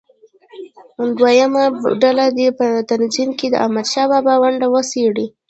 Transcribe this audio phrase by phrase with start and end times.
[1.17, 1.63] دویمه
[2.01, 5.27] ډله دې په تنظیم کې د احمدشاه بابا ونډه وڅېړي.